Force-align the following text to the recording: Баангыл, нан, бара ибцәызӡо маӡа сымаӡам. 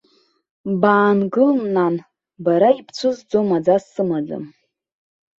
Баангыл, 0.81 1.53
нан, 1.75 1.95
бара 2.45 2.69
ибцәызӡо 2.79 3.39
маӡа 3.47 3.75
сымаӡам. 3.91 4.45